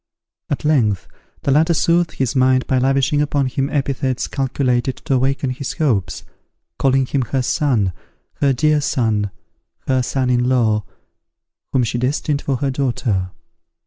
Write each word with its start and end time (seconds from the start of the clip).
At 0.49 0.65
length 0.65 1.07
the 1.43 1.51
latter 1.51 1.75
soothed 1.75 2.13
his 2.13 2.35
mind 2.35 2.65
by 2.65 2.79
lavishing 2.79 3.21
upon 3.21 3.45
him 3.45 3.69
epithets 3.69 4.25
calculated 4.25 4.97
to 5.05 5.13
awaken 5.13 5.51
his 5.51 5.73
hopes, 5.73 6.23
calling 6.79 7.05
him 7.05 7.21
her 7.25 7.43
son, 7.43 7.93
her 8.37 8.51
dear 8.51 8.81
son, 8.81 9.29
her 9.85 10.01
son 10.01 10.31
in 10.31 10.49
law, 10.49 10.85
whom 11.71 11.83
she 11.83 11.99
destined 11.99 12.41
for 12.41 12.55
her 12.57 12.71
daughter. 12.71 13.29